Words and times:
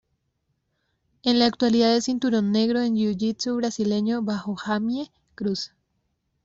En 1.21 1.37
la 1.37 1.45
actualidad 1.45 1.95
es 1.95 2.05
cinturón 2.05 2.51
negro 2.51 2.81
en 2.81 2.95
Jiu-Jitsu 2.95 3.57
Brasileño 3.57 4.23
bajo 4.23 4.55
Jamie 4.55 5.11
Cruz. 5.35 5.73